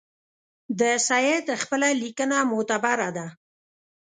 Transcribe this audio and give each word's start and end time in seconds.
د 0.79 0.81
سید 1.07 1.45
خپله 1.61 1.89
لیکنه 2.03 2.37
معتبره 2.51 3.09
ده. 3.17 3.27